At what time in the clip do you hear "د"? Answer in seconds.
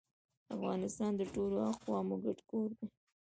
1.17-1.21